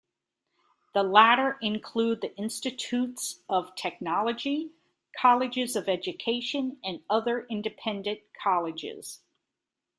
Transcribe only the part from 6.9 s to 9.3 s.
other independent colleges.